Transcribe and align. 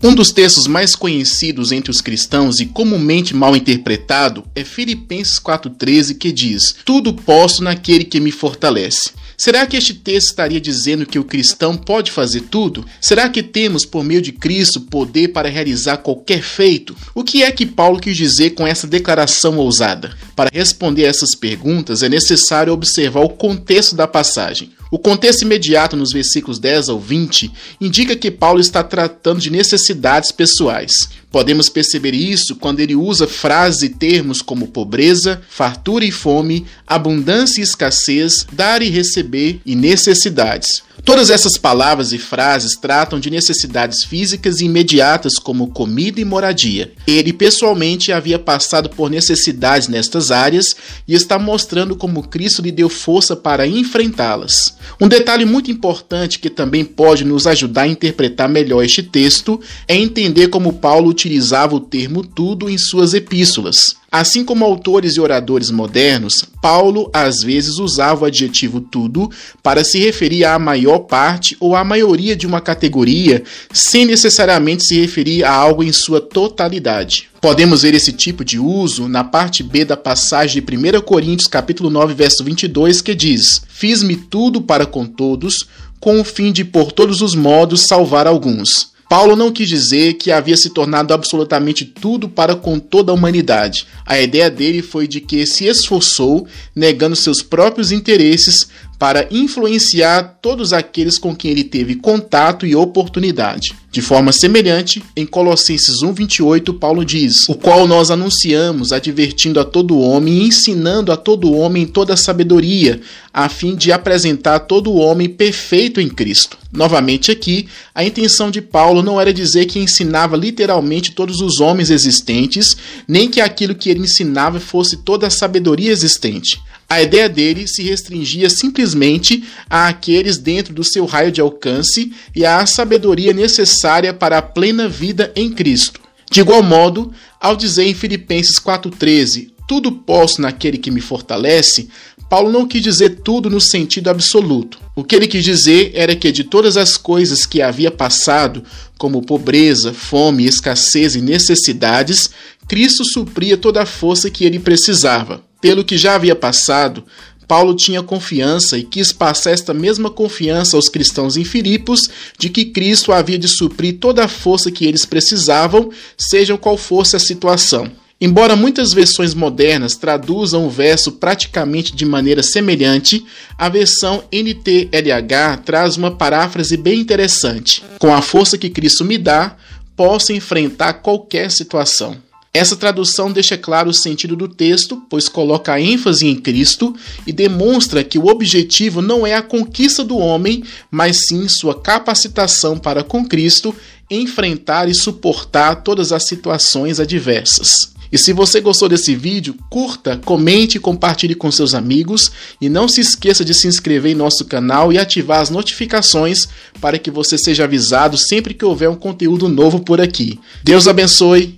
Um 0.00 0.14
dos 0.14 0.30
textos 0.30 0.68
mais 0.68 0.94
conhecidos 0.94 1.72
entre 1.72 1.90
os 1.90 2.00
cristãos 2.00 2.60
e 2.60 2.66
comumente 2.66 3.34
mal 3.34 3.56
interpretado 3.56 4.44
é 4.54 4.62
Filipenses 4.62 5.40
4,13, 5.40 6.16
que 6.16 6.30
diz: 6.30 6.72
Tudo 6.84 7.12
posso 7.12 7.64
naquele 7.64 8.04
que 8.04 8.20
me 8.20 8.30
fortalece. 8.30 9.10
Será 9.36 9.66
que 9.66 9.76
este 9.76 9.94
texto 9.94 10.28
estaria 10.28 10.60
dizendo 10.60 11.04
que 11.04 11.18
o 11.18 11.24
cristão 11.24 11.76
pode 11.76 12.12
fazer 12.12 12.42
tudo? 12.42 12.84
Será 13.00 13.28
que 13.28 13.42
temos, 13.42 13.84
por 13.84 14.04
meio 14.04 14.22
de 14.22 14.30
Cristo, 14.30 14.80
poder 14.80 15.28
para 15.28 15.48
realizar 15.48 15.96
qualquer 15.98 16.42
feito? 16.42 16.96
O 17.12 17.24
que 17.24 17.42
é 17.42 17.50
que 17.50 17.66
Paulo 17.66 18.00
quis 18.00 18.16
dizer 18.16 18.50
com 18.50 18.66
essa 18.66 18.86
declaração 18.86 19.58
ousada? 19.58 20.16
Para 20.34 20.50
responder 20.52 21.04
essas 21.04 21.34
perguntas, 21.34 22.04
é 22.04 22.08
necessário 22.08 22.72
observar 22.72 23.20
o 23.20 23.30
contexto 23.30 23.96
da 23.96 24.06
passagem. 24.06 24.70
O 24.90 24.98
contexto 24.98 25.42
imediato 25.42 25.96
nos 25.96 26.12
versículos 26.12 26.58
10 26.58 26.88
ao 26.88 26.98
20 26.98 27.50
indica 27.80 28.16
que 28.16 28.30
Paulo 28.30 28.60
está 28.60 28.82
tratando 28.82 29.40
de 29.40 29.50
necessidades 29.50 30.32
pessoais. 30.32 31.10
Podemos 31.30 31.68
perceber 31.68 32.14
isso 32.14 32.56
quando 32.56 32.80
ele 32.80 32.94
usa 32.94 33.26
frases 33.26 33.82
e 33.82 33.88
termos 33.90 34.40
como 34.40 34.68
pobreza, 34.68 35.42
fartura 35.48 36.04
e 36.04 36.10
fome, 36.10 36.66
abundância 36.86 37.60
e 37.60 37.64
escassez, 37.64 38.46
dar 38.52 38.80
e 38.80 38.88
receber 38.88 39.60
e 39.64 39.76
necessidades. 39.76 40.82
Todas 41.04 41.30
essas 41.30 41.56
palavras 41.56 42.12
e 42.12 42.18
frases 42.18 42.76
tratam 42.76 43.20
de 43.20 43.30
necessidades 43.30 44.04
físicas 44.04 44.60
imediatas 44.60 45.38
como 45.38 45.68
comida 45.68 46.20
e 46.20 46.24
moradia. 46.24 46.92
Ele 47.06 47.32
pessoalmente 47.32 48.12
havia 48.12 48.38
passado 48.38 48.90
por 48.90 49.08
necessidades 49.08 49.88
nestas 49.88 50.30
áreas 50.30 50.76
e 51.06 51.14
está 51.14 51.38
mostrando 51.38 51.96
como 51.96 52.24
Cristo 52.24 52.62
lhe 52.62 52.72
deu 52.72 52.88
força 52.88 53.36
para 53.36 53.66
enfrentá-las. 53.66 54.76
Um 55.00 55.08
detalhe 55.08 55.44
muito 55.44 55.70
importante 55.70 56.38
que 56.38 56.50
também 56.50 56.84
pode 56.84 57.24
nos 57.24 57.46
ajudar 57.46 57.82
a 57.82 57.88
interpretar 57.88 58.48
melhor 58.48 58.84
este 58.84 59.02
texto 59.02 59.60
é 59.86 59.96
entender 59.96 60.48
como 60.48 60.74
Paulo 60.74 61.14
utilizava 61.18 61.74
o 61.74 61.80
termo 61.80 62.22
tudo 62.22 62.70
em 62.70 62.78
suas 62.78 63.12
epístolas. 63.12 63.96
Assim 64.10 64.44
como 64.44 64.64
autores 64.64 65.16
e 65.16 65.20
oradores 65.20 65.68
modernos, 65.70 66.44
Paulo 66.62 67.10
às 67.12 67.40
vezes 67.40 67.78
usava 67.78 68.22
o 68.22 68.24
adjetivo 68.26 68.80
tudo 68.80 69.28
para 69.62 69.82
se 69.82 69.98
referir 69.98 70.44
à 70.44 70.58
maior 70.58 71.00
parte 71.00 71.56
ou 71.58 71.74
à 71.74 71.82
maioria 71.82 72.36
de 72.36 72.46
uma 72.46 72.60
categoria, 72.60 73.42
sem 73.72 74.06
necessariamente 74.06 74.84
se 74.84 74.98
referir 74.98 75.42
a 75.42 75.52
algo 75.52 75.82
em 75.82 75.92
sua 75.92 76.20
totalidade. 76.20 77.28
Podemos 77.40 77.82
ver 77.82 77.94
esse 77.94 78.12
tipo 78.12 78.44
de 78.44 78.58
uso 78.58 79.08
na 79.08 79.24
parte 79.24 79.62
B 79.62 79.84
da 79.84 79.96
passagem 79.96 80.62
de 80.62 80.76
1 80.76 81.00
Coríntios 81.02 81.48
capítulo 81.48 81.90
9, 81.90 82.14
verso 82.14 82.44
22, 82.44 83.00
que 83.00 83.14
diz: 83.14 83.62
"Fiz-me 83.68 84.16
tudo 84.16 84.62
para 84.62 84.86
com 84.86 85.04
todos, 85.04 85.66
com 86.00 86.20
o 86.20 86.24
fim 86.24 86.52
de 86.52 86.64
por 86.64 86.92
todos 86.92 87.20
os 87.20 87.34
modos 87.34 87.82
salvar 87.82 88.26
alguns." 88.26 88.96
Paulo 89.08 89.34
não 89.34 89.50
quis 89.50 89.68
dizer 89.68 90.14
que 90.14 90.30
havia 90.30 90.56
se 90.56 90.68
tornado 90.68 91.14
absolutamente 91.14 91.84
tudo 91.84 92.28
para 92.28 92.54
com 92.54 92.78
toda 92.78 93.10
a 93.10 93.14
humanidade. 93.14 93.86
A 94.04 94.20
ideia 94.20 94.50
dele 94.50 94.82
foi 94.82 95.08
de 95.08 95.20
que 95.20 95.46
se 95.46 95.64
esforçou, 95.64 96.46
negando 96.76 97.16
seus 97.16 97.40
próprios 97.40 97.90
interesses, 97.90 98.68
para 98.98 99.28
influenciar 99.30 100.38
todos 100.42 100.72
aqueles 100.72 101.18
com 101.18 101.34
quem 101.34 101.52
ele 101.52 101.64
teve 101.64 101.94
contato 101.94 102.66
e 102.66 102.74
oportunidade. 102.74 103.74
De 103.90 104.02
forma 104.02 104.32
semelhante, 104.32 105.02
em 105.16 105.24
Colossenses 105.24 106.02
1:28, 106.02 106.74
Paulo 106.74 107.04
diz: 107.04 107.48
"O 107.48 107.54
qual 107.54 107.86
nós 107.86 108.10
anunciamos, 108.10 108.92
advertindo 108.92 109.58
a 109.60 109.64
todo 109.64 109.98
homem 109.98 110.34
e 110.34 110.48
ensinando 110.48 111.10
a 111.10 111.16
todo 111.16 111.52
homem 111.52 111.86
toda 111.86 112.12
a 112.12 112.16
sabedoria, 112.16 113.00
a 113.32 113.48
fim 113.48 113.74
de 113.74 113.90
apresentar 113.90 114.60
todo 114.60 114.94
homem 114.94 115.28
perfeito 115.28 116.00
em 116.00 116.08
Cristo." 116.08 116.58
Novamente 116.70 117.30
aqui, 117.30 117.66
a 117.94 118.04
intenção 118.04 118.50
de 118.50 118.60
Paulo 118.60 119.02
não 119.02 119.18
era 119.18 119.32
dizer 119.32 119.64
que 119.64 119.78
ensinava 119.78 120.36
literalmente 120.36 121.12
todos 121.12 121.40
os 121.40 121.60
homens 121.60 121.88
existentes, 121.88 122.76
nem 123.06 123.28
que 123.30 123.40
aquilo 123.40 123.74
que 123.74 123.88
ele 123.88 124.00
ensinava 124.00 124.60
fosse 124.60 124.98
toda 124.98 125.26
a 125.26 125.30
sabedoria 125.30 125.90
existente. 125.90 126.60
A 126.90 127.02
ideia 127.02 127.28
dele 127.28 127.68
se 127.68 127.82
restringia 127.82 128.48
simplesmente 128.48 129.44
a 129.68 129.88
aqueles 129.88 130.38
dentro 130.38 130.72
do 130.72 130.82
seu 130.82 131.04
raio 131.04 131.30
de 131.30 131.38
alcance 131.38 132.12
e 132.34 132.46
à 132.46 132.64
sabedoria 132.64 133.34
necessária 133.34 134.14
para 134.14 134.38
a 134.38 134.42
plena 134.42 134.88
vida 134.88 135.30
em 135.36 135.50
Cristo. 135.50 136.00
De 136.30 136.40
igual 136.40 136.62
modo, 136.62 137.12
ao 137.38 137.54
dizer 137.54 137.84
em 137.84 137.94
Filipenses 137.94 138.58
4,13: 138.58 139.50
Tudo 139.68 139.92
posso 139.92 140.40
naquele 140.40 140.78
que 140.78 140.90
me 140.90 141.02
fortalece, 141.02 141.90
Paulo 142.28 142.50
não 142.50 142.66
quis 142.66 142.82
dizer 142.82 143.20
tudo 143.22 143.50
no 143.50 143.60
sentido 143.60 144.08
absoluto. 144.08 144.78
O 144.94 145.04
que 145.04 145.14
ele 145.14 145.26
quis 145.26 145.44
dizer 145.44 145.92
era 145.94 146.16
que 146.16 146.32
de 146.32 146.44
todas 146.44 146.76
as 146.76 146.96
coisas 146.96 147.44
que 147.44 147.62
havia 147.62 147.90
passado, 147.90 148.62
como 148.98 149.22
pobreza, 149.22 149.92
fome, 149.92 150.46
escassez 150.46 151.14
e 151.14 151.20
necessidades, 151.20 152.30
Cristo 152.66 153.04
supria 153.04 153.56
toda 153.56 153.82
a 153.82 153.86
força 153.86 154.30
que 154.30 154.44
ele 154.44 154.58
precisava. 154.58 155.47
Pelo 155.60 155.84
que 155.84 155.98
já 155.98 156.14
havia 156.14 156.36
passado, 156.36 157.04
Paulo 157.48 157.74
tinha 157.74 158.02
confiança 158.02 158.76
e 158.76 158.82
quis 158.82 159.10
passar 159.10 159.52
esta 159.52 159.72
mesma 159.72 160.10
confiança 160.10 160.76
aos 160.76 160.88
cristãos 160.90 161.36
em 161.36 161.44
Filipos 161.44 162.08
de 162.38 162.50
que 162.50 162.66
Cristo 162.66 163.10
havia 163.10 163.38
de 163.38 163.48
suprir 163.48 163.98
toda 163.98 164.24
a 164.24 164.28
força 164.28 164.70
que 164.70 164.84
eles 164.84 165.06
precisavam, 165.06 165.90
seja 166.16 166.58
qual 166.58 166.76
fosse 166.76 167.16
a 167.16 167.18
situação. 167.18 167.90
Embora 168.20 168.56
muitas 168.56 168.92
versões 168.92 169.32
modernas 169.32 169.94
traduzam 169.94 170.66
o 170.66 170.70
verso 170.70 171.12
praticamente 171.12 171.94
de 171.94 172.04
maneira 172.04 172.42
semelhante, 172.42 173.24
a 173.56 173.68
versão 173.68 174.24
NTLH 174.30 175.62
traz 175.64 175.96
uma 175.96 176.10
paráfrase 176.10 176.76
bem 176.76 177.00
interessante. 177.00 177.82
Com 177.98 178.12
a 178.12 178.20
força 178.20 178.58
que 178.58 178.70
Cristo 178.70 179.04
me 179.04 179.16
dá, 179.16 179.56
posso 179.96 180.32
enfrentar 180.32 180.94
qualquer 180.94 181.50
situação. 181.50 182.27
Essa 182.58 182.74
tradução 182.74 183.30
deixa 183.30 183.56
claro 183.56 183.88
o 183.88 183.94
sentido 183.94 184.34
do 184.34 184.48
texto, 184.48 185.00
pois 185.08 185.28
coloca 185.28 185.80
ênfase 185.80 186.26
em 186.26 186.34
Cristo 186.34 186.92
e 187.24 187.32
demonstra 187.32 188.02
que 188.02 188.18
o 188.18 188.26
objetivo 188.26 189.00
não 189.00 189.24
é 189.24 189.32
a 189.32 189.42
conquista 189.42 190.02
do 190.02 190.18
homem, 190.18 190.64
mas 190.90 191.28
sim 191.28 191.46
sua 191.46 191.80
capacitação 191.80 192.76
para 192.76 193.04
com 193.04 193.24
Cristo 193.24 193.72
enfrentar 194.10 194.88
e 194.88 194.94
suportar 194.94 195.84
todas 195.84 196.10
as 196.10 196.26
situações 196.26 196.98
adversas. 196.98 197.92
E 198.10 198.18
se 198.18 198.32
você 198.32 198.60
gostou 198.60 198.88
desse 198.88 199.14
vídeo, 199.14 199.54
curta, 199.70 200.20
comente 200.24 200.78
e 200.78 200.80
compartilhe 200.80 201.36
com 201.36 201.52
seus 201.52 201.74
amigos. 201.74 202.32
E 202.60 202.68
não 202.68 202.88
se 202.88 203.02
esqueça 203.02 203.44
de 203.44 203.54
se 203.54 203.68
inscrever 203.68 204.12
em 204.12 204.16
nosso 204.16 204.46
canal 204.46 204.92
e 204.92 204.98
ativar 204.98 205.40
as 205.40 205.50
notificações 205.50 206.48
para 206.80 206.98
que 206.98 207.10
você 207.10 207.38
seja 207.38 207.64
avisado 207.64 208.16
sempre 208.16 208.54
que 208.54 208.64
houver 208.64 208.88
um 208.88 208.96
conteúdo 208.96 209.46
novo 209.46 209.78
por 209.78 210.00
aqui. 210.00 210.40
Deus 210.64 210.88
abençoe 210.88 211.57